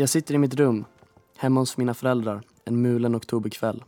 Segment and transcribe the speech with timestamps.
[0.00, 0.84] Jag sitter i mitt rum,
[1.36, 3.84] hemma hos mina föräldrar, en mulen oktoberkväll.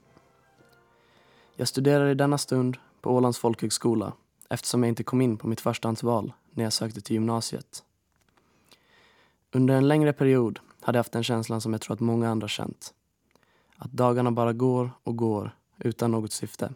[1.56, 4.12] Jag studerar i denna stund på Ålands folkhögskola
[4.48, 7.84] eftersom jag inte kom in på mitt förstahandsval när jag sökte till gymnasiet.
[9.52, 12.48] Under en längre period hade jag haft den känslan som jag tror att många andra
[12.48, 12.94] känt.
[13.76, 16.72] Att dagarna bara går och går utan något syfte.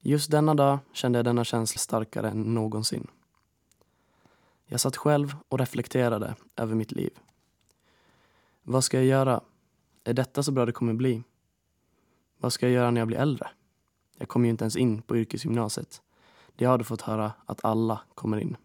[0.00, 3.06] Just denna dag kände jag denna känsla starkare än någonsin.
[4.66, 7.10] Jag satt själv och reflekterade över mitt liv.
[8.70, 9.40] Vad ska jag göra?
[10.04, 11.22] Är detta så bra det kommer bli?
[12.38, 13.48] Vad ska jag göra när jag blir äldre?
[14.18, 16.02] Jag kom ju inte ens in på yrkesgymnasiet.
[16.56, 18.56] Det jag hade fått höra att alla kommer in.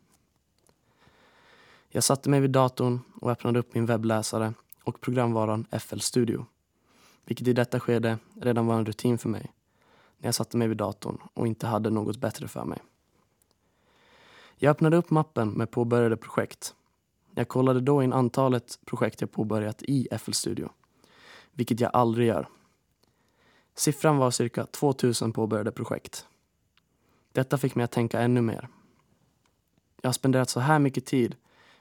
[1.90, 6.46] Jag satte mig vid datorn och öppnade upp min webbläsare och programvaran FL Studio.
[7.26, 9.52] Vilket i detta skede redan var en rutin för mig.
[10.18, 12.80] När jag satte mig vid datorn och inte hade något bättre för mig.
[14.56, 16.76] Jag öppnade upp mappen med påbörjade projekt.
[17.36, 20.70] Jag kollade då in antalet projekt jag påbörjat i FL Studio.
[21.52, 22.48] Vilket jag aldrig gör.
[23.76, 26.28] Siffran var cirka 2000 påbörjade projekt.
[27.32, 28.70] Detta fick mig att tänka ännu mer.
[30.02, 31.36] Jag har spenderat så här mycket tid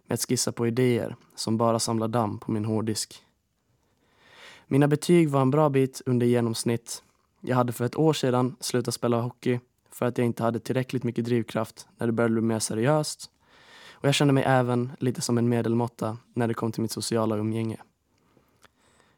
[0.06, 3.24] med att skissa på idéer som bara samlar damm på min hårddisk.
[4.66, 7.02] Mina betyg var en bra bit under genomsnitt.
[7.40, 11.04] Jag hade för ett år sedan slutat spela hockey för att jag inte hade tillräckligt
[11.04, 13.30] mycket drivkraft när det började bli mer seriöst.
[14.02, 17.36] Och jag kände mig även lite som en medelmåtta när det kom till mitt sociala
[17.36, 17.76] umgänge.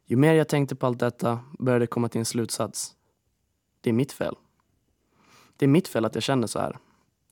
[0.07, 2.97] Ju mer jag tänkte på allt detta började jag komma till en slutsats.
[3.81, 4.37] Det är mitt fel.
[5.57, 6.79] Det är mitt fel att jag känner så här.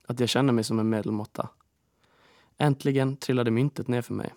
[0.06, 1.48] Att jag känner mig som en medelmåtta.
[2.58, 4.34] Äntligen trillade myntet ner för mig.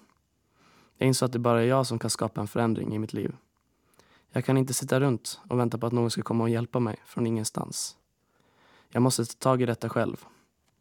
[0.98, 3.36] Jag insåg att det bara är jag som kan skapa en förändring i mitt liv.
[4.30, 6.96] Jag kan inte sitta runt och vänta på att någon ska komma och hjälpa mig
[7.06, 7.98] från ingenstans.
[8.90, 10.26] Jag måste ta tag i detta själv.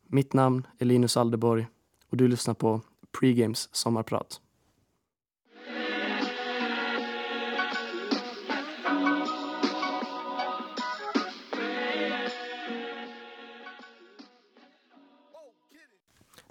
[0.07, 1.67] Mitt namn är Linus Aldeborg
[2.15, 2.81] och du lyssnar på
[3.21, 4.41] Pregames sommarprat.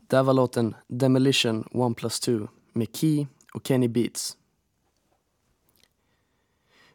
[0.07, 4.37] Där var låten Demolition 1 Plus 2 med Key och Kenny Beats.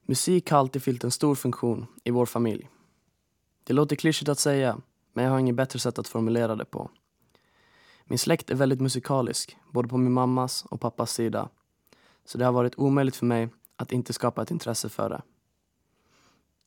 [0.02, 2.68] Musik har alltid fyllt en stor funktion i vår familj.
[3.64, 4.80] Det låter klyschigt att säga,
[5.12, 6.90] men jag har inget bättre sätt att formulera det på.
[8.10, 11.48] Min släkt är väldigt musikalisk, både på min mammas och pappas sida.
[12.24, 15.22] Så det har varit omöjligt för mig att inte skapa ett intresse för det.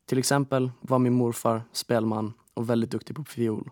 [0.06, 3.69] Till exempel var min morfar spelman och väldigt duktig på fiol.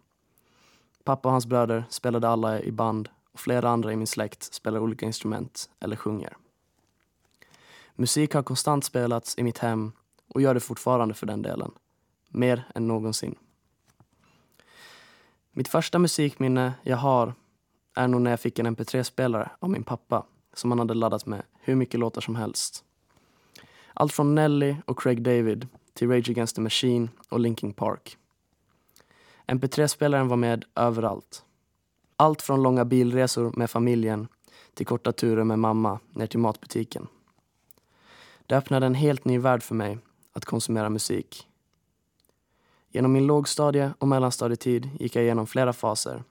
[1.03, 4.79] Pappa och hans bröder spelade alla i band och flera andra i min släkt spelar
[4.79, 6.37] olika instrument eller sjunger.
[7.95, 9.91] Musik har konstant spelats i mitt hem
[10.27, 11.71] och gör det fortfarande för den delen.
[12.29, 13.35] Mer än någonsin.
[15.51, 17.33] Mitt första musikminne jag har
[17.95, 21.41] är nog när jag fick en mp3-spelare av min pappa som han hade laddat med
[21.59, 22.83] hur mycket låtar som helst.
[23.93, 28.17] Allt från Nelly och Craig David till Rage Against the Machine och Linkin Park.
[29.47, 31.43] MP3-spelaren var med överallt.
[32.15, 34.27] Allt från långa bilresor med familjen
[34.73, 37.07] till korta turer med mamma ner till matbutiken.
[38.45, 39.97] Det öppnade en helt ny värld för mig
[40.33, 41.47] att konsumera musik.
[42.91, 46.23] Genom min lågstadie och mellanstadietid gick jag igenom flera faser.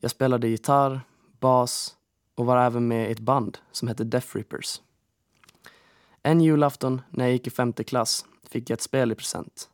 [0.00, 1.00] Jag spelade gitarr,
[1.40, 1.96] bas
[2.34, 4.80] och var även med i ett band som hette Death Rippers.
[6.22, 9.70] En julafton när jag gick i femte klass fick jag ett spel i present.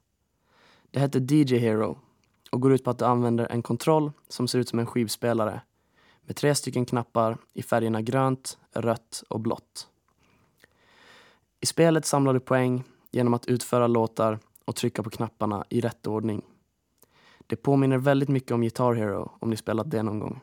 [0.91, 1.99] Det hette DJ Hero
[2.51, 5.61] och går ut på att du använder en kontroll som ser ut som en skivspelare
[6.23, 9.89] med tre stycken knappar i färgerna grönt, rött och blått.
[11.61, 16.07] I spelet samlar du poäng genom att utföra låtar och trycka på knapparna i rätt
[16.07, 16.43] ordning.
[17.47, 20.41] Det påminner väldigt mycket om Guitar Hero om ni spelat det någon gång.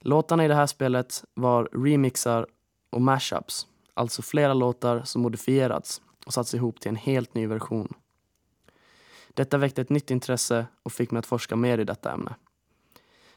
[0.00, 2.46] Låtarna i det här spelet var remixar
[2.90, 7.94] och mashups, alltså flera låtar som modifierats och satts ihop till en helt ny version.
[9.34, 12.34] Detta väckte ett nytt intresse och fick mig att forska mer i detta ämne.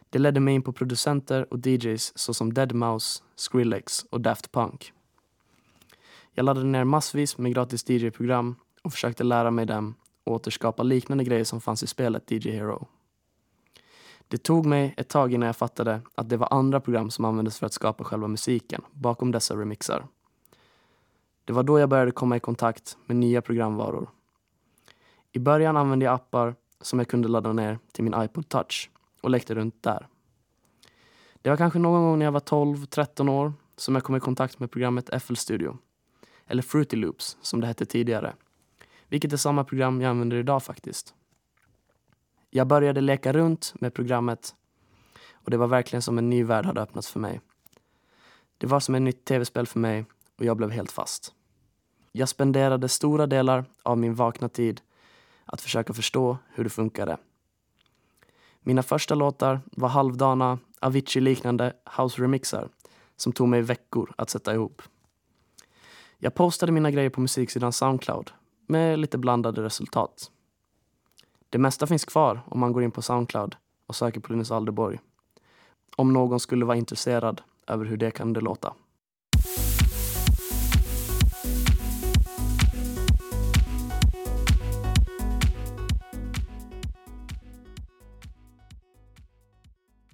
[0.09, 4.93] Det ledde mig in på producenter och DJs såsom Deadmau5, Skrillex och Daft Punk.
[6.33, 9.95] Jag laddade ner massvis med gratis DJ-program och försökte lära mig dem
[10.25, 12.87] återskapa liknande grejer som fanns i spelet DJ Hero.
[14.27, 17.59] Det tog mig ett tag innan jag fattade att det var andra program som användes
[17.59, 20.07] för att skapa själva musiken bakom dessa remixar.
[21.45, 24.09] Det var då jag började komma i kontakt med nya programvaror
[25.31, 28.89] i början använde jag appar som jag kunde ladda ner till min iPod touch
[29.21, 30.07] och lekte runt där.
[31.41, 34.59] Det var kanske någon gång när jag var 12-13 år som jag kom i kontakt
[34.59, 35.77] med programmet FL Studio.
[36.47, 38.33] Eller Fruity Loops som det hette tidigare.
[39.11, 41.13] Vilket är samma program jag använder idag faktiskt.
[42.49, 44.55] Jag började leka runt med programmet
[45.33, 47.41] och det var verkligen som en ny värld hade öppnats för mig.
[48.57, 50.05] Det var som ett nytt tv-spel för mig
[50.37, 51.33] och jag blev helt fast.
[52.11, 54.81] Jag spenderade stora delar av min vakna tid
[55.45, 57.17] att försöka förstå hur det funkade.
[58.61, 62.69] Mina första låtar var halvdana Avicii-liknande house-remixar
[63.15, 64.81] som tog mig veckor att sätta ihop.
[66.17, 68.31] Jag postade mina grejer på musiksidan Soundcloud
[68.71, 70.31] med lite blandade resultat.
[71.49, 73.55] Det mesta finns kvar om man går in på Soundcloud
[73.87, 74.99] och söker på Linus Alderborg.
[75.97, 78.73] Om någon skulle vara intresserad över hur det kan det låta.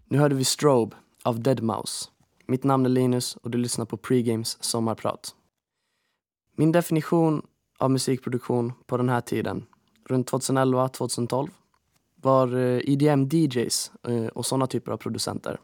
[0.05, 2.09] Nu hörde vi Strobe av Deadmau5.
[2.47, 5.35] Mitt namn är Linus och du lyssnar på Pregames sommarprat.
[6.55, 7.41] Min definition
[7.77, 9.65] av musikproduktion på den här tiden,
[10.05, 11.49] runt 2011-2012,
[12.15, 15.59] var eh, EDM-DJs eh, och sådana typer av producenter.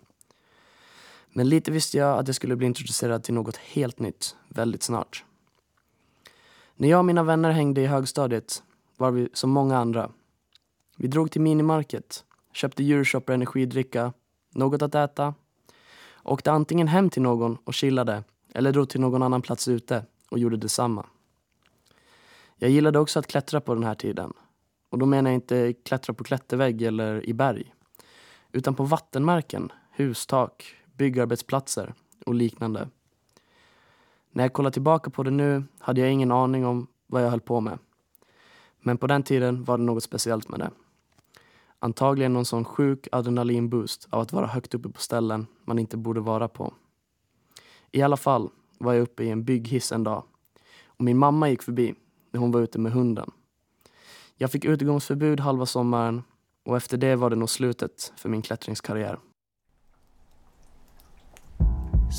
[1.29, 5.25] Men lite visste jag att jag skulle bli introducerad till något helt nytt väldigt snart.
[6.75, 8.63] När jag och mina vänner hängde i högstadiet
[8.97, 10.09] var vi som många andra.
[10.97, 12.23] Vi drog till minimarket,
[12.53, 14.13] köpte Euroshopper energidricka,
[14.53, 15.33] något att äta,
[16.23, 18.23] åkte antingen hem till någon och chillade
[18.53, 21.05] eller drog till någon annan plats ute och gjorde detsamma.
[22.55, 24.33] Jag gillade också att klättra på den här tiden.
[24.89, 27.73] Och då menar jag inte klättra på klättervägg eller i berg.
[28.51, 31.93] Utan på vattenmärken, hustak, byggarbetsplatser
[32.25, 32.89] och liknande.
[34.31, 37.41] När jag kollar tillbaka på det nu hade jag ingen aning om vad jag höll
[37.41, 37.79] på med.
[38.79, 40.71] Men på den tiden var det något speciellt med det.
[41.79, 46.19] Antagligen någon sån sjuk adrenalinboost av att vara högt uppe på ställen man inte borde
[46.19, 46.73] vara på.
[47.91, 50.23] I alla fall var jag uppe i en bygghiss en dag
[50.85, 51.95] och min mamma gick förbi
[52.33, 53.31] när hon var ute med hunden.
[54.35, 56.23] Jag fick utegångsförbud halva sommaren
[56.65, 59.19] och efter det var det nog slutet för min klättringskarriär.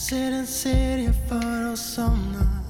[0.09, 2.65] Ser en serie för att somna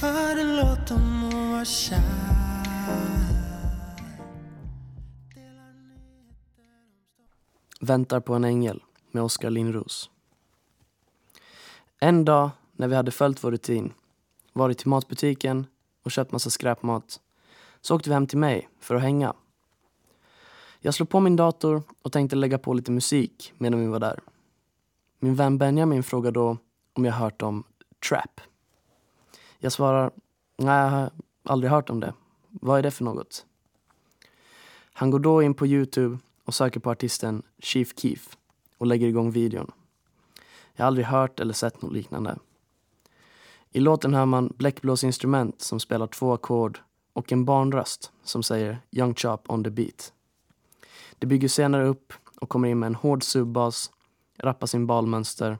[0.00, 2.40] Hör en låt om att vara kär
[7.80, 10.10] Väntar på en ängel med Oskar Lindros.
[12.00, 13.92] En dag när vi hade följt vår rutin,
[14.52, 15.66] varit till matbutiken
[16.02, 17.20] och köpt massa skräpmat,
[17.80, 19.34] så åkte vi hem till mig för att hänga.
[20.80, 24.20] Jag slog på min dator och tänkte lägga på lite musik medan vi var där.
[25.18, 26.56] Min vän Benjamin frågar då
[26.92, 27.64] om jag hört om
[28.08, 28.40] trap.
[29.58, 30.10] Jag svarar,
[30.56, 31.10] nej jag har
[31.42, 32.14] aldrig hört om det.
[32.48, 33.46] Vad är det för något?
[34.92, 38.36] Han går då in på Youtube och söker på artisten Chief Keef
[38.78, 39.70] och lägger igång videon.
[40.72, 42.38] Jag har aldrig hört eller sett något liknande.
[43.72, 46.80] I låten hör man bläckblåsinstrument som spelar två ackord
[47.12, 50.12] och en barnröst som säger Young Chop on the beat.
[51.18, 53.90] Det bygger senare upp och kommer in med en hård subbas
[54.38, 55.58] rappasimbalmönster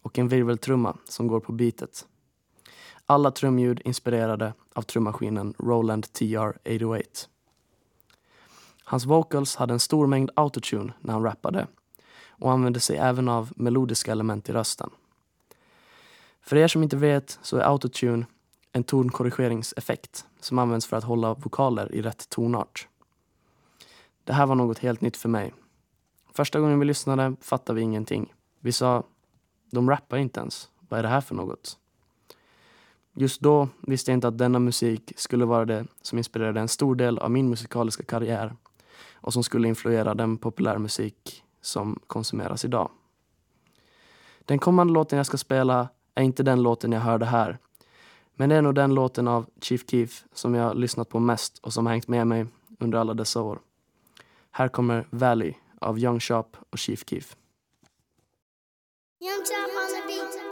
[0.00, 2.06] och en virveltrumma som går på beatet.
[3.06, 7.28] Alla trumljud inspirerade av trummaskinen Roland TR-808.
[8.84, 11.66] Hans vocals hade en stor mängd autotune när han rappade
[12.28, 14.90] och använde sig även av melodiska element i rösten.
[16.44, 18.26] För er som inte vet så är autotune
[18.72, 22.88] en tonkorrigeringseffekt som används för att hålla vokaler i rätt tonart.
[24.24, 25.52] Det här var något helt nytt för mig
[26.36, 28.34] Första gången vi lyssnade fattade vi ingenting.
[28.60, 29.04] Vi sa,
[29.70, 30.68] de rappar inte ens.
[30.88, 31.78] Vad är det här för något?
[33.12, 36.94] Just då visste jag inte att denna musik skulle vara det som inspirerade en stor
[36.94, 38.56] del av min musikaliska karriär
[39.14, 42.90] och som skulle influera den populärmusik som konsumeras idag.
[44.44, 47.58] Den kommande låten jag ska spela är inte den låten jag hörde här.
[48.34, 51.72] Men det är nog den låten av Chief Keef som jag lyssnat på mest och
[51.72, 52.46] som har hängt med mig
[52.78, 53.58] under alla dessa år.
[54.50, 57.36] Här kommer Valley av Young Sharp och Chief Keef.
[59.20, 60.44] Young on the beat.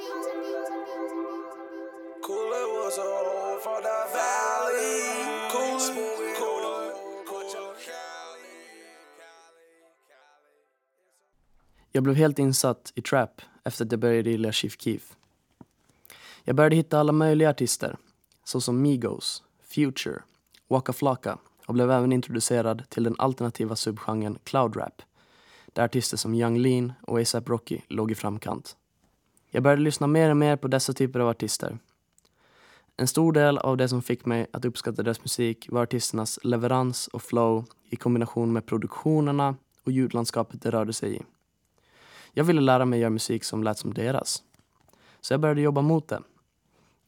[11.95, 15.17] Jag blev helt insatt i trap efter att jag började gilla Chief Keef.
[16.45, 17.97] Jag började hitta alla möjliga artister,
[18.45, 20.23] såsom Migos, Future,
[20.69, 25.03] Waka Flocka och blev även introducerad till den alternativa subgenren cloud rap
[25.73, 28.77] där artister som Young Lean och ASAP Rocky låg i framkant.
[29.51, 31.79] Jag började lyssna mer och mer på dessa typer av artister.
[32.97, 37.09] En stor del av det som fick mig att uppskatta deras musik var artisternas leverans
[37.09, 41.23] och flow i kombination med produktionerna och ljudlandskapet de rörde sig i.
[42.33, 44.43] Jag ville lära mig göra musik som lät som deras.
[45.21, 46.21] Så jag började jobba mot det.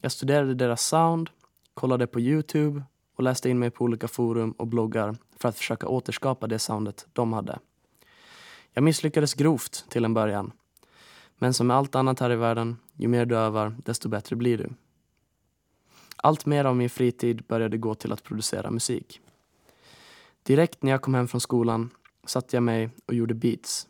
[0.01, 1.29] Jag studerade deras sound,
[1.73, 2.83] kollade på Youtube
[3.15, 7.07] och läste in mig på olika forum och bloggar för att försöka återskapa det soundet
[7.13, 7.59] de hade.
[8.73, 10.51] Jag misslyckades grovt till en början.
[11.37, 14.57] Men som med allt annat här i världen, ju mer du övar, desto bättre blir
[14.57, 14.69] du.
[16.15, 19.21] Allt mer av min fritid började gå till att producera musik.
[20.43, 21.89] Direkt när jag kom hem från skolan
[22.25, 23.87] satte jag mig och gjorde beats.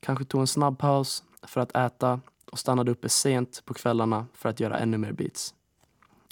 [0.00, 2.20] Kanske tog en snabb paus för att äta
[2.54, 5.54] och stannade uppe sent på kvällarna för att göra ännu mer beats.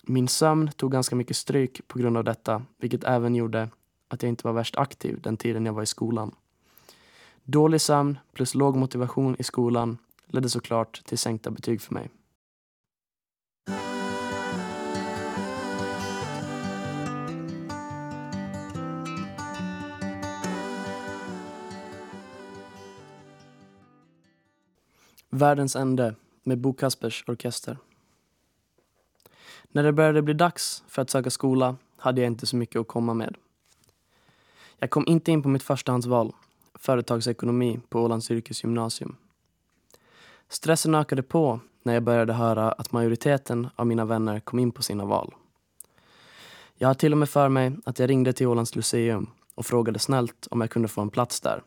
[0.02, 3.68] Min sömn tog ganska mycket stryk på grund av detta, vilket även gjorde
[4.08, 6.34] att jag inte var värst aktiv den tiden jag var i skolan.
[7.44, 12.10] Dålig sömn plus låg motivation i skolan ledde såklart till sänkta betyg för mig.
[25.34, 27.78] Världens ände med Bo Kaspers Orkester.
[29.68, 32.88] När det började bli dags för att söka skola hade jag inte så mycket att
[32.88, 33.36] komma med.
[34.78, 36.32] Jag kom inte in på mitt förstahandsval,
[36.74, 39.16] företagsekonomi på Ålands yrkesgymnasium.
[40.48, 44.82] Stressen ökade på när jag började höra att majoriteten av mina vänner kom in på
[44.82, 45.34] sina val.
[46.74, 49.98] Jag har till och med för mig att jag ringde till Ålands Lyceum och frågade
[49.98, 51.62] snällt om jag kunde få en plats där.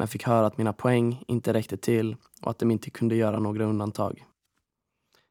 [0.00, 3.38] Men fick höra att mina poäng inte räckte till och att de inte kunde göra
[3.38, 4.24] några undantag.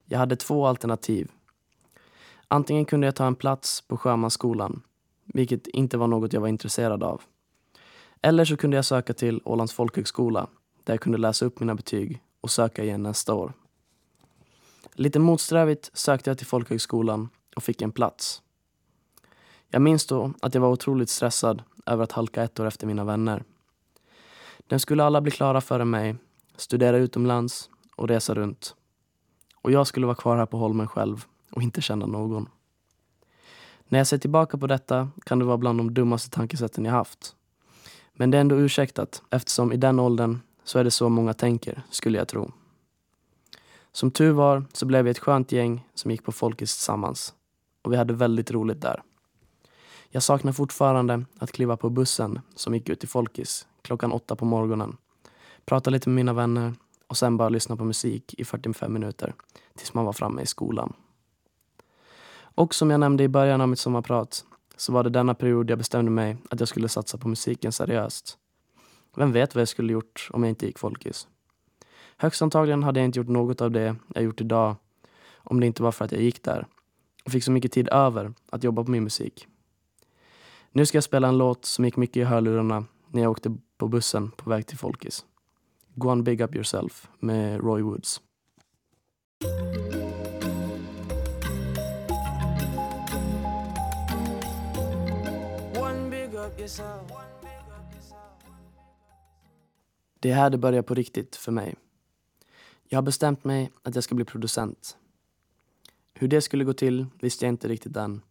[0.06, 1.32] Jag hade två alternativ.
[2.48, 4.82] Antingen kunde jag ta en plats på Sjömansskolan,
[5.26, 7.22] vilket inte var något jag var intresserad av.
[8.22, 10.48] Eller så kunde jag söka till Ålands folkhögskola,
[10.84, 13.54] där jag kunde läsa upp mina betyg och söka igen nästa år.
[14.94, 18.42] Lite motsträvigt sökte jag till folkhögskolan och fick en plats.
[19.70, 23.04] Jag minns då att jag var otroligt stressad över att halka ett år efter mina
[23.04, 23.44] vänner.
[24.70, 26.16] Den skulle alla bli klara före mig,
[26.56, 28.76] studera utomlands och resa runt.
[29.56, 32.50] Och jag skulle vara kvar här på Holmen själv och inte känna någon.
[33.88, 37.36] När jag ser tillbaka på detta kan det vara bland de dummaste tankesätten jag haft.
[38.14, 41.82] Men det är ändå ursäktat eftersom i den åldern så är det så många tänker,
[41.90, 42.52] skulle jag tro.
[43.92, 47.34] Som tur var så blev vi ett skönt gäng som gick på Folkis tillsammans.
[47.82, 49.02] Och vi hade väldigt roligt där.
[50.10, 54.46] Jag saknar fortfarande att kliva på bussen som gick ut till Folkis klockan åtta på
[54.46, 54.98] morgonen.
[55.66, 56.74] Prata lite med mina vänner
[57.08, 59.34] och sen bara lyssna på musik i 45 minuter
[59.76, 60.94] tills man var framme i skolan.
[62.38, 64.46] Och som jag nämnde i början av mitt sommarprat
[64.78, 68.38] så var det denna period jag bestämde mig att jag skulle satsa på musiken seriöst.
[69.16, 71.28] Vem vet vad jag skulle gjort om jag inte gick folkis?
[72.18, 74.76] Högst antagligen hade jag inte gjort något av det jag gjort idag
[75.38, 76.68] om det inte var för att jag gick där
[77.26, 79.48] och fick så mycket tid över att jobba på min musik.
[80.72, 83.88] Nu ska jag spela en låt som gick mycket i hörlurarna när jag åkte på
[83.88, 85.26] bussen på väg till Folkis.
[85.96, 88.22] Go on big up yourself med Roy Woods.
[100.20, 101.76] Det är här det börjar på riktigt för mig.
[102.88, 104.98] Jag har bestämt mig att jag ska bli producent.
[106.14, 108.22] Hur det skulle gå till visste jag inte riktigt än.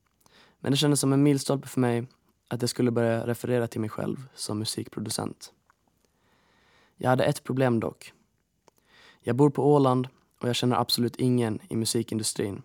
[0.61, 2.07] Men det kändes som en milstolpe för mig
[2.49, 5.53] att jag skulle börja referera till mig själv som musikproducent.
[6.97, 8.13] Jag hade ett problem dock.
[9.21, 10.09] Jag bor på Åland
[10.41, 12.63] och jag känner absolut ingen i musikindustrin.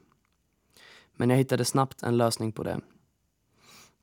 [1.16, 2.82] Men jag hittade snabbt en lösning på det.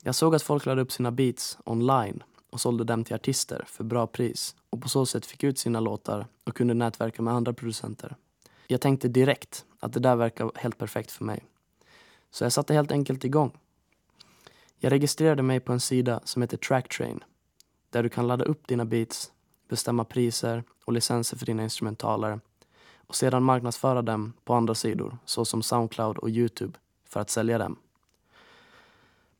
[0.03, 3.83] Jag såg att folk lade upp sina beats online och sålde dem till artister för
[3.83, 7.53] bra pris och på så sätt fick ut sina låtar och kunde nätverka med andra
[7.53, 8.15] producenter.
[8.67, 11.45] Jag tänkte direkt att det där verkar helt perfekt för mig.
[12.31, 13.57] Så jag satte helt enkelt igång.
[14.83, 17.23] Jag registrerade mig på en sida som heter Tracktrain
[17.89, 19.31] där du kan ladda upp dina beats,
[19.69, 22.39] bestämma priser och licenser för dina instrumentaler
[22.95, 27.79] och sedan marknadsföra dem på andra sidor såsom Soundcloud och Youtube för att sälja dem.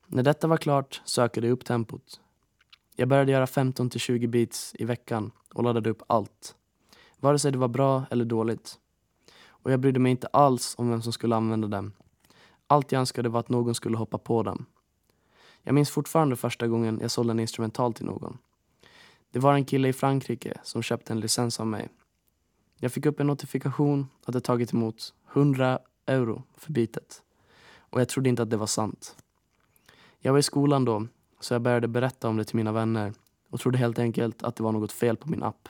[0.08, 2.22] När detta var klart sökte jag upp tempot.
[2.96, 6.56] Jag började göra 15-20 beats i veckan och laddade upp allt.
[7.20, 8.80] Vare sig det var bra eller dåligt.
[9.48, 11.94] Och jag brydde mig inte alls om vem som skulle använda dem.
[12.68, 14.66] Allt jag önskade var att någon skulle hoppa på dem.
[15.64, 18.38] Jag minns fortfarande första gången jag sålde en instrumental till någon.
[19.32, 21.90] Det var en kille i Frankrike som köpte en licens av mig.
[22.78, 27.22] Jag fick upp en notifikation att jag tagit emot 100 euro för bitet.
[27.78, 29.16] Och jag trodde inte att det var sant.
[30.20, 31.08] Jag var i skolan då,
[31.40, 33.14] så jag började berätta om det till mina vänner
[33.50, 35.70] och trodde helt enkelt att det var något fel på min app.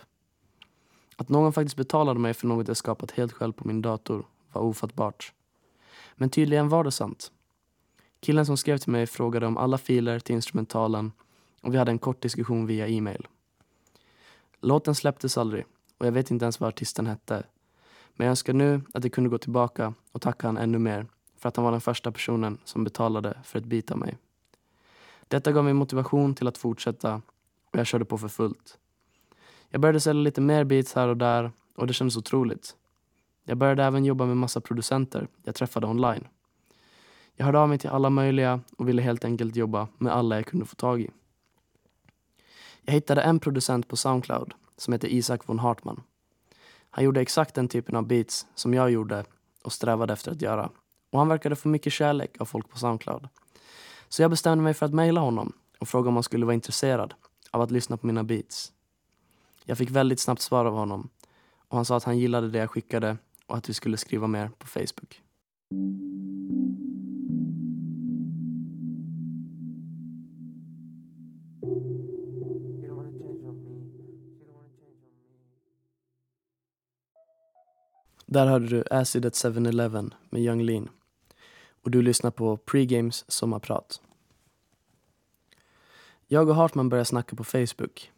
[1.16, 4.62] Att någon faktiskt betalade mig för något jag skapat helt själv på min dator var
[4.62, 5.34] ofattbart.
[6.16, 7.32] Men tydligen var det sant.
[8.22, 11.12] Killen som skrev till mig frågade om alla filer till instrumentalen
[11.62, 13.28] och vi hade en kort diskussion via e-mail.
[14.62, 15.66] Låten släpptes aldrig
[15.98, 17.44] och jag vet inte ens vad artisten hette.
[18.14, 21.06] Men jag önskar nu att jag kunde gå tillbaka och tacka han ännu mer
[21.38, 24.18] för att han var den första personen som betalade för ett bit av mig.
[25.28, 27.22] Detta gav mig motivation till att fortsätta
[27.72, 28.78] och jag körde på för fullt.
[29.70, 32.76] Jag började sälja lite mer beats här och där och det kändes otroligt.
[33.44, 36.28] Jag började även jobba med massa producenter jag träffade online.
[37.42, 40.46] Jag hörde av mig till alla möjliga och ville helt enkelt jobba med alla jag
[40.46, 41.10] kunde få tag i.
[42.82, 46.04] Jag hittade en producent på Soundcloud som heter Isak von Hartman.
[46.90, 49.26] Han gjorde exakt den typen av beats som jag gjorde
[49.64, 50.70] och strävade efter att göra.
[51.10, 53.28] Och han verkade få mycket kärlek av folk på Soundcloud.
[54.10, 57.14] Så jag bestämde mig för att mejla honom och fråga om han skulle vara intresserad
[57.52, 58.72] av att lyssna på mina beats.
[59.66, 61.10] Jag fick väldigt snabbt svar av honom
[61.68, 64.50] och han sa att han gillade det jag skickade och att vi skulle skriva mer
[64.58, 65.22] på Facebook.
[78.32, 80.90] Där hörde du Acid at 7-Eleven med Young Lean.
[81.84, 84.02] Och du lyssnar på Pregames sommarprat.
[86.28, 88.12] Jag och Hartman börjar snacka på Facebook.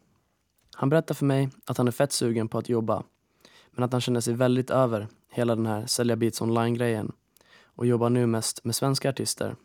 [0.74, 3.02] Han berättar för mig att han är fett sugen på att jobba
[3.70, 7.12] men att han känner sig väldigt över hela den här sälja beats online-grejen
[7.64, 9.56] och jobbar nu mest med svenska artister.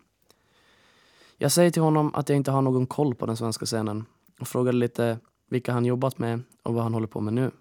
[1.38, 4.06] Jag säger till honom att jag inte har någon koll på den svenska scenen
[4.40, 7.52] och frågade lite vilka han jobbat med och vad han håller på med nu.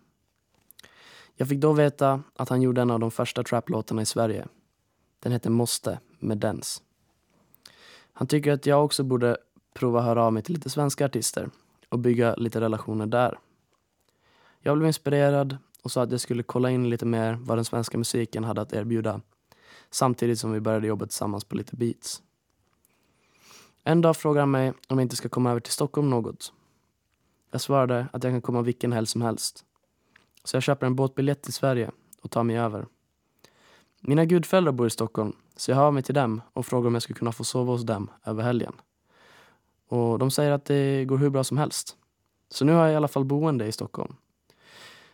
[1.40, 4.47] Jag fick då veta att han gjorde en av de första traplåtarna i Sverige.
[5.21, 6.83] Den heter Måste med Dens.
[8.12, 9.37] Han tycker att jag också borde
[9.75, 11.50] prova höra av mig till lite svenska artister
[11.88, 13.38] och bygga lite relationer där.
[14.61, 17.99] Jag blev inspirerad och sa att jag skulle kolla in lite mer vad den svenska
[17.99, 19.21] musiken hade att erbjuda
[19.90, 22.23] samtidigt som vi började jobba tillsammans på lite beats.
[23.84, 26.52] En dag frågade han mig om jag inte ska komma över till Stockholm något.
[27.50, 29.65] Jag svarade att jag kan komma vilken helg som helst.
[30.49, 31.91] Så jag köper en båtbiljett till Sverige
[32.23, 32.87] och tar mig över.
[34.00, 36.95] Mina gudföräldrar bor i Stockholm så jag hör av mig till dem och frågar om
[36.95, 38.73] jag skulle kunna få sova hos dem över helgen.
[39.89, 41.97] Och de säger att det går hur bra som helst.
[42.50, 44.15] Så nu har jag i alla fall boende i Stockholm.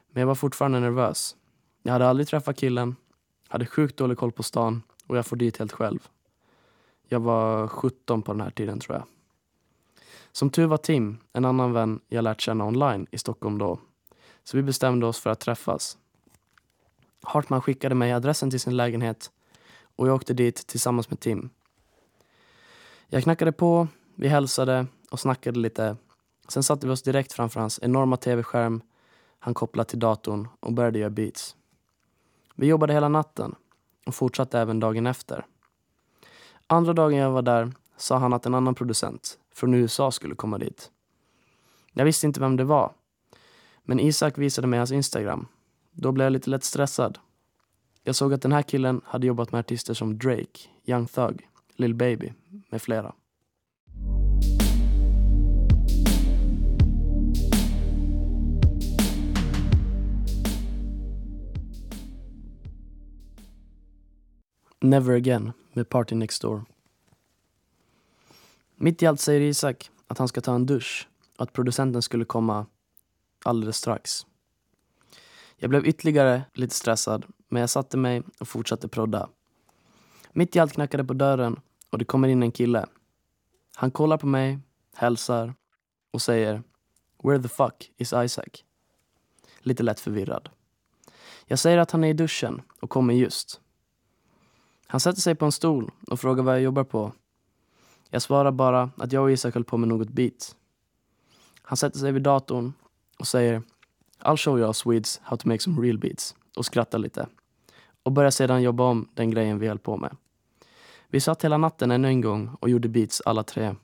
[0.09, 1.37] Men jag var fortfarande nervös.
[1.83, 2.97] Jag hade aldrig träffat killen,
[3.49, 6.09] hade sjukt dålig koll på stan och jag får dit helt själv.
[7.09, 9.05] Jag var 17 på den här tiden tror jag.
[10.33, 13.79] Som tur var Tim, en annan vän jag lärt känna online i Stockholm då.
[14.45, 15.99] Så vi bestämde oss för att träffas.
[17.23, 19.31] Hartman skickade mig adressen till sin lägenhet
[19.97, 21.51] och jag åkte dit tillsammans med Tim.
[23.07, 25.97] Jag knackade på, vi hälsade och snackade lite.
[26.49, 28.83] Sen satte vi oss direkt framför hans enorma tv-skärm
[29.39, 31.57] han kopplade till datorn och började göra beats.
[32.55, 33.55] Vi jobbade hela natten
[34.07, 35.47] och fortsatte även dagen efter.
[36.67, 40.59] Andra dagen jag var där sa han att en annan producent från USA skulle komma
[40.59, 40.91] dit.
[41.93, 42.93] Jag visste inte vem det var.
[43.87, 45.47] Men Isak visade mig hans Instagram.
[45.93, 47.19] Då blev jag lite lätt stressad.
[48.03, 51.95] Jag såg att den här killen hade jobbat med artister som Drake, Young Thug, Lil
[51.95, 52.33] Baby
[52.71, 53.15] med flera.
[64.81, 66.65] Never Again med Party Next Door.
[68.77, 72.25] Mitt i allt säger Isak att han ska ta en dusch och att producenten skulle
[72.25, 72.67] komma
[73.45, 74.27] alldeles strax.
[75.57, 79.29] Jag blev ytterligare lite stressad men jag satte mig och fortsatte prodda.
[80.33, 82.87] Mitt i allt knackade på dörren och det kommer in en kille.
[83.75, 84.59] Han kollar på mig,
[84.95, 85.55] hälsar
[86.11, 86.63] och säger
[87.23, 88.65] Where the fuck is Isaac?
[89.59, 90.49] Lite lätt förvirrad.
[91.47, 93.61] Jag säger att han är i duschen och kommer just.
[94.87, 97.13] Han sätter sig på en stol och frågar vad jag jobbar på.
[98.11, 100.57] Jag svarar bara att jag och Isak höll på med något beat.
[101.63, 102.73] Han sätter sig vid datorn
[103.19, 103.63] och säger
[104.21, 107.27] I'll show you Swedes how to make some real beats och skrattar lite.
[108.03, 110.17] Och börjar sedan jobba om den grejen vi höll på med.
[111.09, 113.75] Vi satt hela natten ännu en gång och gjorde beats alla tre.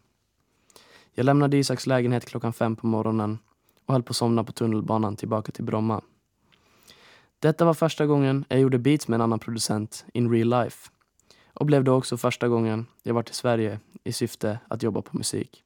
[1.13, 3.39] Jag lämnade Isaks lägenhet klockan fem på morgonen
[3.87, 6.01] och höll på att somna på tunnelbanan tillbaka till Bromma.
[7.39, 10.91] Detta var första gången jag gjorde beats med en annan producent in real life
[11.55, 15.17] och blev då också första gången jag var i Sverige i syfte att jobba på
[15.17, 15.65] musik.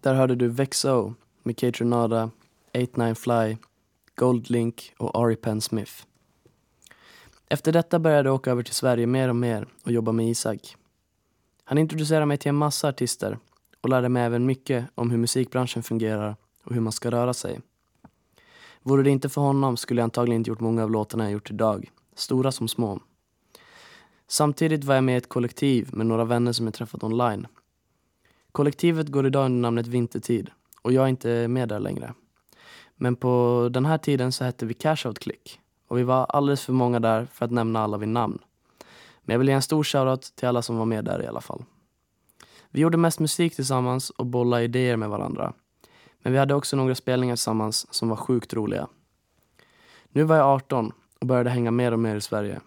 [0.00, 2.30] Där hörde du Vexo med Kate Renada,
[2.74, 3.56] 89 Fly,
[4.14, 5.92] Goldlink och Ari Penn Smith.
[7.48, 10.76] Efter detta började jag åka över till Sverige mer och mer och jobba med Isak.
[11.64, 13.38] Han introducerade mig till en massa artister
[13.80, 17.60] och lärde mig även mycket om hur musikbranschen fungerar och hur man ska röra sig.
[18.82, 21.50] Vore det inte för honom skulle jag antagligen inte gjort många av låtarna jag gjort
[21.50, 23.00] idag, stora som små.
[24.28, 27.46] Samtidigt var jag med i ett kollektiv med några vänner som jag träffat online.
[28.52, 30.50] Kollektivet går idag under namnet Vintertid
[30.82, 32.14] och jag är inte med där längre.
[32.96, 36.72] Men på den här tiden så hette vi Cashout Click och vi var alldeles för
[36.72, 38.38] många där för att nämna alla vid namn.
[39.22, 41.40] Men jag vill ge en stor shoutout till alla som var med där i alla
[41.40, 41.64] fall.
[42.70, 45.52] Vi gjorde mest musik tillsammans och bollade idéer med varandra.
[46.22, 48.88] Men vi hade också några spelningar tillsammans som var sjukt roliga.
[50.08, 52.60] Nu var jag 18 och började hänga mer och mer i Sverige.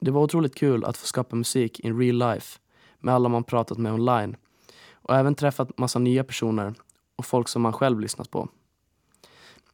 [0.00, 2.58] Det var otroligt kul att få skapa musik in real life
[2.98, 4.36] med alla man pratat med online
[4.92, 6.74] och även träffat massa nya personer
[7.16, 8.48] och folk som man själv lyssnat på.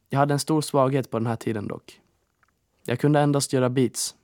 [0.09, 2.01] Jag hade en stor svaghet på den här tiden dock.
[2.85, 4.15] Jag kunde endast göra beats.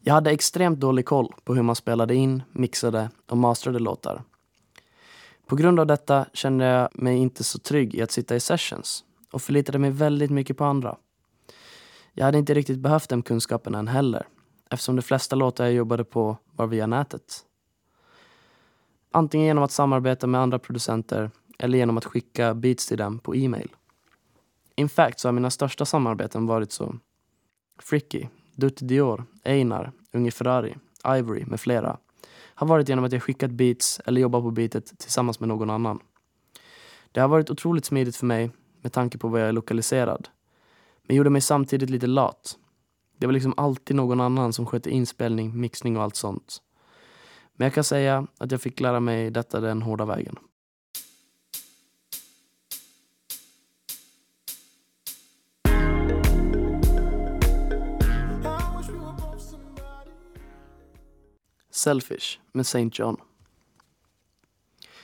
[0.00, 4.22] Jag hade extremt dålig koll på hur man spelade in, mixade och masterade låtar.
[5.46, 9.04] På grund av detta kände jag mig inte så trygg i att sitta i sessions
[9.32, 10.96] och förlitade mig väldigt mycket på andra.
[12.12, 14.26] Jag hade inte riktigt behövt den kunskapen än heller
[14.70, 17.44] eftersom de flesta låtar jag jobbade på var via nätet.
[19.10, 23.36] Antingen genom att samarbeta med andra producenter eller genom att skicka beats till dem på
[23.36, 23.68] e-mail.
[24.74, 26.94] In fact så har mina största samarbeten varit så
[27.78, 31.98] Fricky, Dutti Dior, Einar, Unge Ferrari, Ivory med flera
[32.60, 35.98] har varit genom att jag skickat beats eller jobbat på beatet tillsammans med någon annan.
[37.12, 38.50] Det har varit otroligt smidigt för mig
[38.82, 40.28] med tanke på var jag är lokaliserad.
[41.02, 42.58] Men gjorde mig samtidigt lite lat.
[43.20, 46.62] Det var liksom alltid någon annan som skötte inspelning, mixning och allt sånt.
[47.52, 50.36] Men jag kan säga att jag fick lära mig detta den hårda vägen.
[61.70, 62.90] Selfish med St.
[62.92, 63.16] John.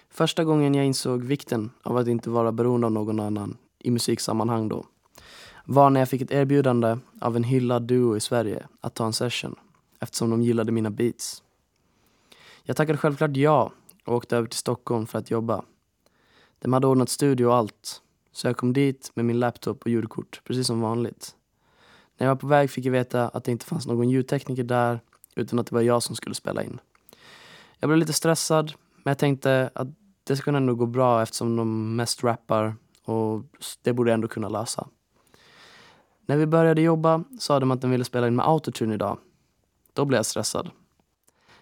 [0.08, 4.68] Första gången jag insåg vikten av att inte vara beroende av någon annan i musiksammanhang
[4.68, 4.86] då
[5.66, 9.12] var när jag fick ett erbjudande av en hyllad duo i Sverige att ta en
[9.12, 9.54] session
[10.00, 11.42] eftersom de gillade mina beats.
[12.62, 13.72] Jag tackade självklart ja
[14.04, 15.64] och åkte över till Stockholm för att jobba.
[16.58, 18.02] De hade ordnat studio och allt
[18.32, 21.34] så jag kom dit med min laptop och ljudkort precis som vanligt.
[22.18, 25.00] När jag var på väg fick jag veta att det inte fanns någon ljudtekniker där
[25.34, 26.80] utan att det var jag som skulle spela in.
[27.78, 29.88] Jag blev lite stressad, men jag tänkte att
[30.24, 33.42] det skulle ändå gå bra eftersom de mest rappar och
[33.82, 34.88] det borde jag ändå kunna lösa.
[36.26, 39.18] När vi började jobba sa de att de ville spela in med autotune idag.
[39.92, 40.70] Då blev jag stressad.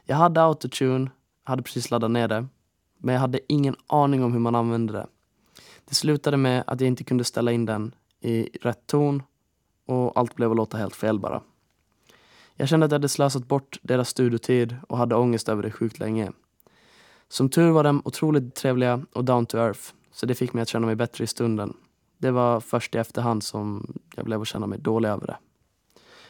[0.05, 1.11] Jag hade autotune,
[1.45, 2.47] hade precis laddat ner det,
[2.99, 5.07] men jag hade ingen aning om hur man använde det.
[5.85, 9.23] Det slutade med att jag inte kunde ställa in den i rätt ton
[9.87, 11.43] och allt blev att låta helt fel bara.
[12.55, 15.99] Jag kände att jag hade slösat bort deras studiotid och hade ångest över det sjukt
[15.99, 16.33] länge.
[17.29, 19.81] Som tur var de otroligt trevliga och down to earth,
[20.13, 21.77] så det fick mig att känna mig bättre i stunden.
[22.25, 25.37] Det var först i efterhand som jag blev att känna mig dålig över det.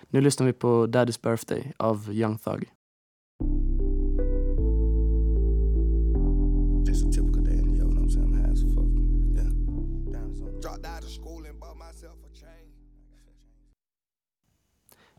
[0.09, 2.73] Nu lyssnar vi på Daddy's Birthday av Young Thug.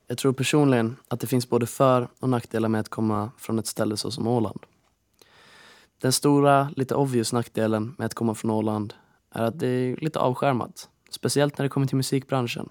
[0.08, 3.68] Jag tror personligen att det finns både för och nackdelar med att komma från ett
[3.68, 4.60] ställe så som Åland.
[6.02, 8.94] Den stora, lite obvious nackdelen med att komma från Åland
[9.36, 10.90] är att det är lite avskärmat.
[11.10, 12.70] Speciellt när det kommer till musikbranschen.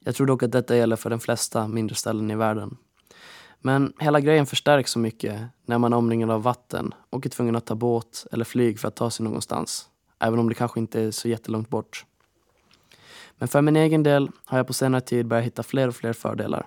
[0.00, 2.76] Jag tror dock att detta gäller för de flesta mindre ställen i världen.
[3.60, 7.56] Men hela grejen förstärks så mycket när man är omringad av vatten och är tvungen
[7.56, 9.88] att ta båt eller flyg för att ta sig någonstans.
[10.18, 12.04] Även om det kanske inte är så jättelångt bort.
[13.38, 16.12] Men för min egen del har jag på senare tid börjat hitta fler och fler
[16.12, 16.66] fördelar.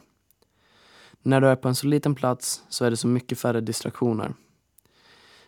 [1.21, 4.33] När du är på en så liten plats så är det så mycket färre distraktioner.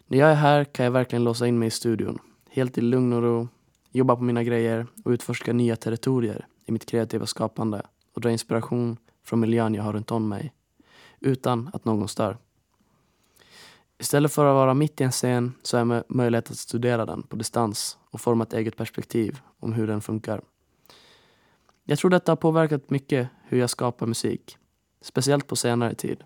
[0.07, 2.19] När jag är här kan jag verkligen låsa in mig i studion,
[2.55, 3.47] helt i lugn och ro,
[3.91, 7.81] jobba på mina grejer och utforska nya territorier i mitt kreativa skapande
[8.13, 10.53] och dra inspiration från miljön jag har runt om mig,
[11.19, 12.37] utan att någon stör.
[13.97, 17.23] Istället för att vara mitt i en scen så har jag möjlighet att studera den
[17.23, 20.41] på distans och forma ett eget perspektiv om hur den funkar.
[21.83, 24.57] Jag tror detta har påverkat mycket hur jag skapar musik.
[25.01, 26.23] Speciellt på senare tid.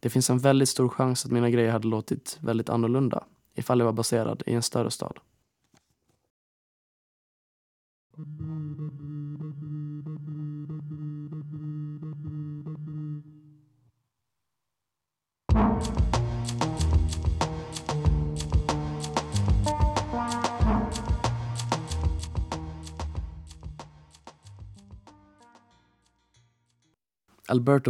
[0.00, 3.86] Det finns en väldigt stor chans att mina grejer hade låtit väldigt annorlunda ifall jag
[3.86, 5.18] var baserad i en större stad.
[8.18, 8.30] Alberto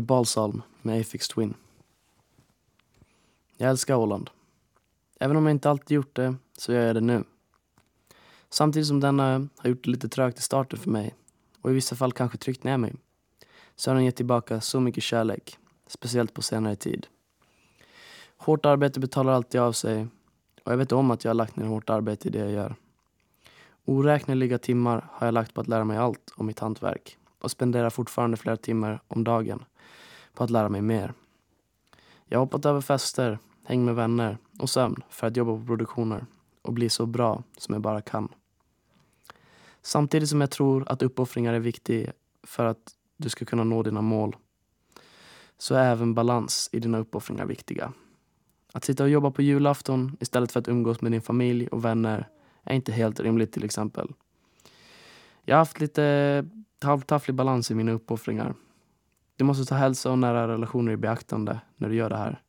[0.01, 1.55] Balsalm med Afix Twin.
[3.57, 4.31] Jag älskar Åland.
[5.21, 7.25] Även om jag inte alltid gjort det, så gör jag det nu.
[8.51, 11.15] Samtidigt som denna har gjort det lite trögt i starten för mig
[11.63, 12.95] och i vissa fall kanske tryckt ner mig,
[13.77, 17.07] så har den gett tillbaka så mycket kärlek, speciellt på senare tid.
[18.37, 20.07] Hårt arbete betalar alltid av sig
[20.65, 22.75] och jag vet om att jag har lagt ner hårt arbete i det jag gör.
[23.85, 27.91] Oräkneliga timmar har jag lagt på att lära mig allt om mitt hantverk och spenderar
[27.91, 29.65] fortfarande flera timmar om dagen
[30.35, 31.13] på att lära mig mer.
[32.27, 36.27] Jag har hoppat över fester, häng med vänner och sömn för att jobba på produktioner
[36.69, 38.29] och bli så bra som jag bara kan.
[39.83, 44.01] Samtidigt som jag tror att uppoffringar är viktiga för att du ska kunna nå dina
[44.01, 44.37] mål
[45.59, 47.93] så är även balans i dina uppoffringar viktiga.
[48.73, 52.29] Att sitta och jobba på julafton istället för att umgås med din familj och vänner
[52.63, 54.13] är inte helt rimligt till exempel.
[55.45, 56.45] Jag har haft lite
[56.83, 58.55] halvtafflig balans i mina uppoffringar.
[59.37, 62.43] Du måste ta hälsa och nära relationer i beaktande när du gör det här.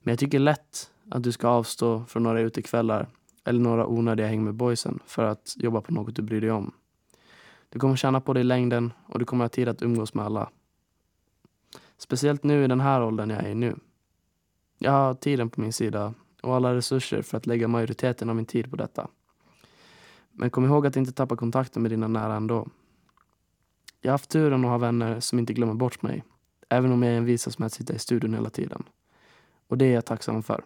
[0.00, 3.08] Men jag tycker lätt att du ska avstå från några utekvällar
[3.44, 6.72] eller några onödiga häng med boysen för att jobba på något du bryr dig om.
[7.68, 10.24] Du kommer tjäna på det i längden och du kommer ha tid att umgås med
[10.24, 10.50] alla.
[11.96, 13.76] Speciellt nu i den här åldern jag är i nu.
[14.78, 18.46] Jag har tiden på min sida och alla resurser för att lägga majoriteten av min
[18.46, 19.08] tid på detta.
[20.32, 22.68] Men kom ihåg att inte tappa kontakten med dina nära ändå.
[24.00, 26.24] Jag har haft turen att ha vänner som inte glömmer bort mig,
[26.68, 28.82] även om jag envisas med att sitta i studion hela tiden.
[29.66, 30.64] Och det är jag tacksam för.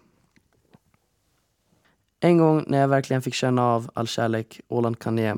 [2.27, 5.35] En gång när jag verkligen fick känna av all kärlek Åland kan ge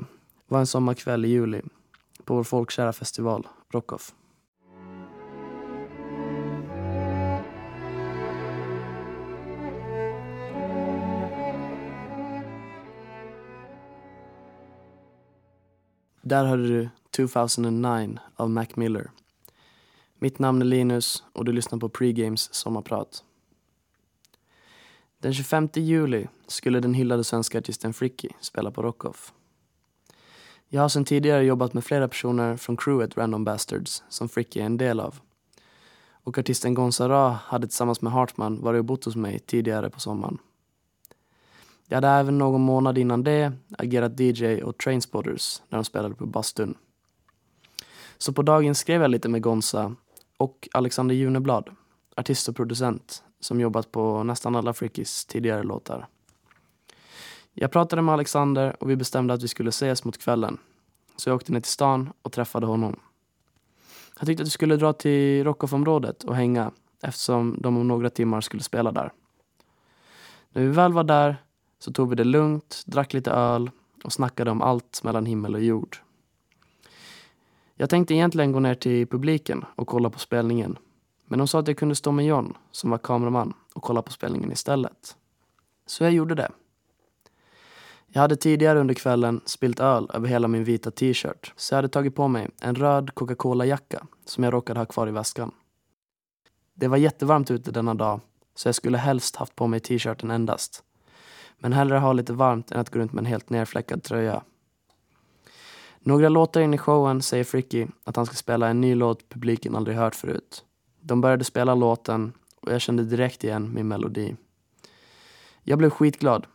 [0.47, 1.61] var en sommarkväll i juli
[2.25, 4.13] på vår folkkära festival, Rockoff.
[16.21, 19.11] Där hörde du 2009 av Mac Miller.
[20.19, 23.23] Mitt namn är Linus och du lyssnar på Pregames sommarprat.
[25.21, 29.33] Den 25 juli skulle den hyllade svenska artisten Fricky spela på Rockoff.
[30.67, 34.65] Jag har sedan tidigare jobbat med flera personer från crewet Random Bastards som Fricky är
[34.65, 35.19] en del av.
[36.23, 40.37] Och artisten Gonzara hade tillsammans med Hartman varit och bott hos mig tidigare på sommaren.
[41.87, 46.25] Jag hade även någon månad innan det agerat DJ och Trainspotters när de spelade på
[46.25, 46.77] bastun.
[48.17, 49.95] Så på dagen skrev jag lite med Gonza
[50.37, 51.69] och Alexander Juneblad,
[52.15, 56.07] artist och producent som jobbat på nästan alla Frickys tidigare låtar.
[57.53, 60.57] Jag pratade med Alexander och vi bestämde att vi skulle ses mot kvällen.
[61.15, 62.99] Så jag åkte ner till stan och träffade honom.
[64.15, 66.71] Han tyckte att vi skulle dra till Rockoff-området och hänga
[67.01, 69.11] eftersom de om några timmar skulle spela där.
[70.51, 71.37] När vi väl var där
[71.79, 73.71] så tog vi det lugnt, drack lite öl
[74.03, 75.97] och snackade om allt mellan himmel och jord.
[77.75, 80.77] Jag tänkte egentligen gå ner till publiken och kolla på spelningen.
[81.29, 84.11] Men de sa att jag kunde stå med John, som var kameraman, och kolla på
[84.11, 85.15] spelningen istället.
[85.85, 86.51] Så jag gjorde det.
[88.07, 91.89] Jag hade tidigare under kvällen spilt öl över hela min vita t-shirt så jag hade
[91.89, 95.51] tagit på mig en röd Coca-Cola-jacka som jag råkade ha kvar i väskan.
[96.73, 98.19] Det var jättevarmt ute denna dag
[98.55, 100.83] så jag skulle helst haft på mig t-shirten endast.
[101.57, 104.43] Men hellre ha lite varmt än att gå runt med en helt nerfläckad tröja.
[105.99, 109.75] Några låtar in i showen säger Fricky att han ska spela en ny låt publiken
[109.75, 110.63] aldrig hört förut.
[111.01, 114.35] De började spela låten och jag kände direkt igen min melodi.
[115.63, 116.47] Jag blev skitglad.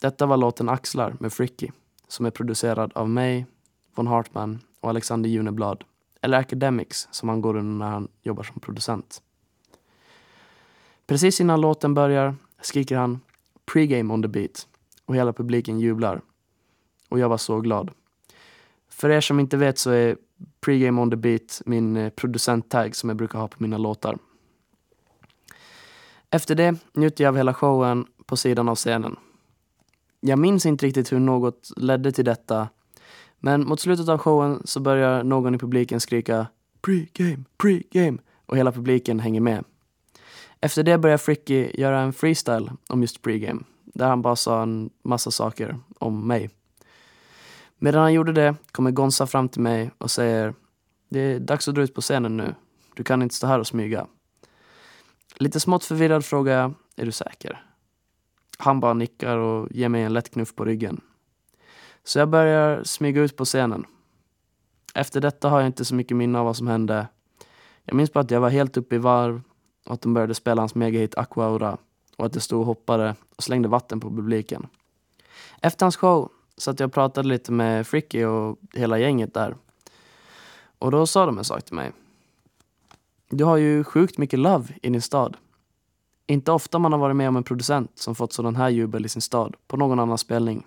[0.00, 1.70] Detta var låten Axlar med Fricky
[2.08, 3.46] som är producerad av mig,
[3.94, 5.84] von Hartman och Alexander Juneblad,
[6.20, 9.22] eller Academics som han går under när han jobbar som producent.
[11.06, 13.20] Precis innan låten börjar skriker han
[13.72, 14.68] pregame on the beat
[15.04, 16.20] och hela publiken jublar.
[17.08, 17.90] Och jag var så glad.
[18.88, 20.16] För er som inte vet så är
[20.60, 24.18] pregame on the beat min eh, producenttag som jag brukar ha på mina låtar.
[26.30, 29.16] Efter det njuter jag av hela showen på sidan av scenen.
[30.20, 32.68] Jag minns inte riktigt hur något ledde till detta
[33.38, 36.46] men mot slutet av showen så börjar någon i publiken skrika
[36.82, 39.64] pre-game, pre-game och hela publiken hänger med.
[40.60, 44.90] Efter det börjar Fricky göra en freestyle om just pregame där han bara sa en
[45.02, 46.50] massa saker om mig.
[47.82, 50.54] Medan han gjorde det kommer Gonza fram till mig och säger
[51.08, 52.54] Det är dags att dra ut på scenen nu.
[52.94, 54.06] Du kan inte stå här och smyga.
[55.34, 57.64] Lite smått förvirrad frågar jag Är du säker?
[58.58, 61.00] Han bara nickar och ger mig en lätt knuff på ryggen.
[62.04, 63.86] Så jag börjar smyga ut på scenen.
[64.94, 67.06] Efter detta har jag inte så mycket minne av vad som hände.
[67.84, 69.42] Jag minns bara att jag var helt uppe i varv
[69.86, 71.78] och att de började spela hans megahit Aquaura
[72.16, 74.66] och att jag stod och hoppade och slängde vatten på publiken.
[75.60, 79.56] Efter hans show satt jag pratade lite med Fricky och hela gänget där.
[80.78, 81.92] Och då sa de en sak till mig.
[83.30, 85.36] Du har ju sjukt mycket love i din stad.
[86.26, 89.08] Inte ofta man har varit med om en producent som fått sådan här jubel i
[89.08, 90.66] sin stad på någon annan spelning.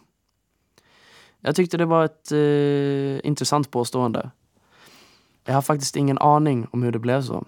[1.39, 4.31] Jag tyckte det var ett eh, intressant påstående.
[5.45, 7.45] Jag har faktiskt ingen aning om hur det blev så.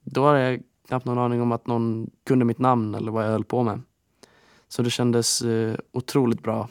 [0.00, 3.30] Då hade jag knappt någon aning om att någon kunde mitt namn eller vad jag
[3.30, 3.80] höll på med.
[4.68, 6.68] Så det kändes eh, otroligt bra.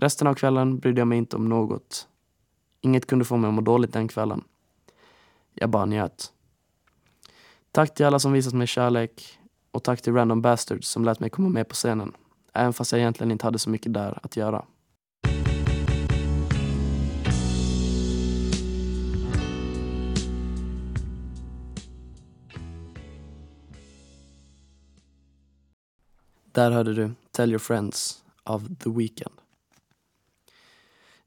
[0.00, 2.08] Resten av kvällen brydde jag mig inte om något.
[2.80, 4.44] Inget kunde få mig att må dåligt den kvällen.
[5.54, 6.32] Jag bara njöt.
[7.72, 9.38] Tack till alla som visat mig kärlek
[9.70, 12.12] och tack till Random Bastards som lät mig komma med på scenen.
[12.52, 14.64] Även fast jag egentligen inte hade så mycket där att göra.
[26.52, 29.47] Där hörde du Tell your friends av The Weeknd.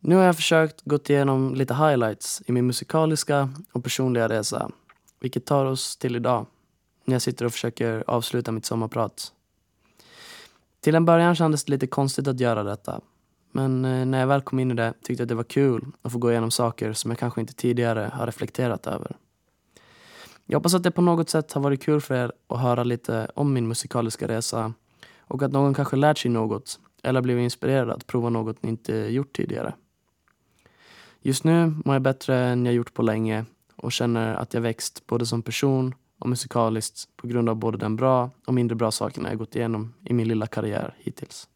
[0.03, 4.71] Nu har jag försökt gå igenom lite highlights i min musikaliska och personliga resa.
[5.19, 6.45] Vilket tar oss till idag,
[7.05, 9.31] när jag sitter och försöker avsluta mitt sommarprat.
[10.79, 13.01] Till en början kändes det lite konstigt att göra detta.
[13.51, 15.85] Men eh, när jag väl kom in i det tyckte jag att det var kul
[16.01, 19.17] att få gå igenom saker som jag kanske inte tidigare har reflekterat över.
[20.45, 23.31] Jag hoppas att det på något sätt har varit kul för er att höra lite
[23.35, 24.73] om min musikaliska resa
[25.19, 28.93] och att någon kanske lärt sig något eller blivit inspirerad att prova något ni inte
[28.93, 29.73] gjort tidigare.
[31.23, 35.07] Just nu mår jag bättre än jag gjort på länge och känner att jag växt
[35.07, 39.29] både som person och musikaliskt på grund av både den bra och mindre bra sakerna
[39.29, 41.47] jag gått igenom i min lilla karriär hittills.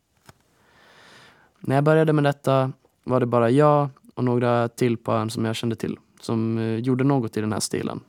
[1.59, 2.71] När jag började med detta
[3.03, 6.75] var det bara jag och några till på ön som jag kände till som eh,
[6.75, 7.99] gjorde något i den här stilen.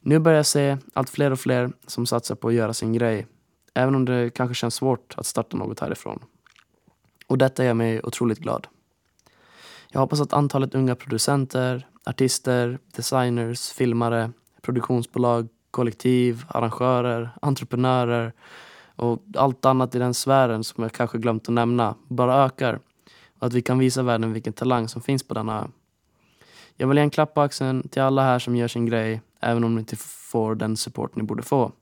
[0.00, 3.26] Nu börjar jag se allt fler och fler som satsar på att göra sin grej
[3.74, 6.24] även om det kanske känns svårt att starta något härifrån.
[7.26, 8.66] Och detta gör mig otroligt glad.
[9.94, 18.32] Jag hoppas att antalet unga producenter, artister, designers, filmare, produktionsbolag, kollektiv, arrangörer, entreprenörer
[18.96, 22.80] och allt annat i den sfären som jag kanske glömt att nämna bara ökar
[23.38, 25.66] och att vi kan visa världen vilken talang som finns på denna ö.
[26.76, 29.64] Jag vill ge en klapp på axeln till alla här som gör sin grej även
[29.64, 31.72] om ni inte får den support ni borde få.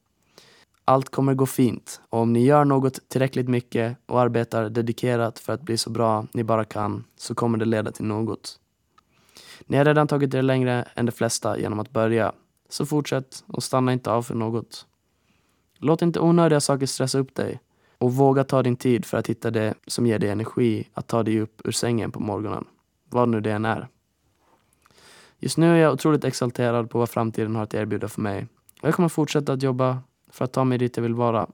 [0.91, 5.53] Allt kommer gå fint och om ni gör något tillräckligt mycket och arbetar dedikerat för
[5.53, 8.61] att bli så bra ni bara kan så kommer det leda till något.
[9.67, 12.33] Ni har redan tagit er längre än de flesta genom att börja,
[12.69, 14.87] så fortsätt och stanna inte av för något.
[15.79, 17.61] Låt inte onödiga saker stressa upp dig
[17.99, 21.23] och våga ta din tid för att hitta det som ger dig energi att ta
[21.23, 22.65] dig upp ur sängen på morgonen,
[23.11, 23.89] vad nu det än är.
[25.39, 28.47] Just nu är jag otroligt exalterad på vad framtiden har att erbjuda för mig
[28.83, 29.99] och jag kommer fortsätta att jobba
[30.31, 31.47] för att ta mig dit jag vill vara.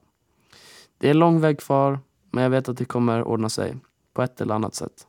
[0.97, 1.99] Det är lång väg kvar,
[2.31, 3.75] men jag vet att det kommer ordna sig
[4.13, 5.07] på ett eller annat sätt.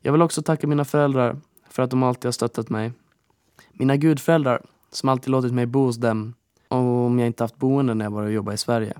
[0.00, 2.92] Jag vill också tacka mina föräldrar för att de alltid har stöttat mig.
[3.72, 6.34] Mina gudföräldrar som alltid låtit mig bo hos dem
[6.68, 8.94] om jag inte haft boende när jag var och jobbade i Sverige.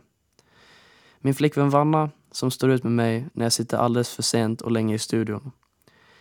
[1.18, 4.70] Min flickvän Vanna som står ut med mig när jag sitter alldeles för sent och
[4.70, 5.52] länge i studion.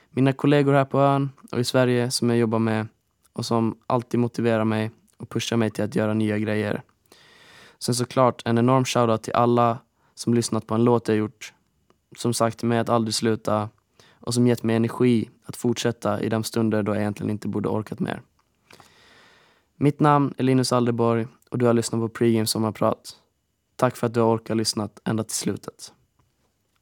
[0.10, 2.88] Mina kollegor här på ön och i Sverige som jag jobbar med
[3.34, 6.82] och som alltid motiverar mig och pushar mig till att göra nya grejer.
[7.80, 9.78] Sen såklart en enorm shoutout till alla
[10.16, 11.54] som lyssnat på en låt jag gjort,
[12.18, 13.70] som sagt till mig att aldrig sluta
[14.12, 17.70] och som gett mig energi att fortsätta i de stunder då jag egentligen inte borde
[17.70, 18.22] orkat mer.
[19.76, 23.16] Mitt namn är Linus Alderborg och du har lyssnat på Pregame Sommarprat.
[23.76, 25.94] Tack för att du har orkat lyssna ända till slutet.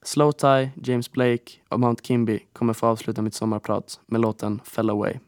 [0.02, 4.90] Slow Tie, James Blake och Mount Kimby kommer få avsluta mitt sommarprat med låten Fell
[4.90, 5.20] Away.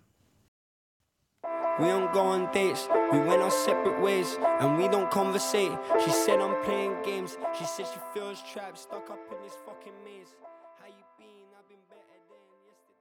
[1.80, 5.72] We don't go on dates, we went our separate ways, and we don't conversate.
[6.04, 9.94] She said I'm playing games, she said she feels trapped, stuck up in this fucking
[10.04, 10.36] maze.